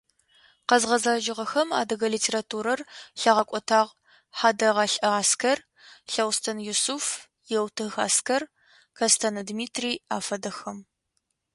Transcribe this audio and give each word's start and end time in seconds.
Къэзгъэзэжьыгъэхэм 0.67 1.69
адыгэ 1.79 2.07
литературэр 2.13 2.79
лъагъэкӏотагъ: 3.19 3.91
Хьадэгъэлӏэ 4.37 5.07
Аскэр, 5.19 5.59
Лъэустэн 6.11 6.57
Юсыф, 6.71 7.05
Еутых 7.57 7.93
Аскэр, 8.05 8.43
Кэстэнэ 8.97 9.41
Дмитрий 9.49 9.95
афэдэхэм. 10.17 10.77